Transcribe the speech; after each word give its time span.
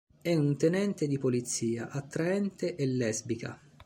È 0.19 0.33
un 0.33 0.57
tenente 0.57 1.05
di 1.07 1.19
polizia, 1.19 1.89
attraente 1.91 2.73
e 2.73 2.87
lesbica. 2.87 3.61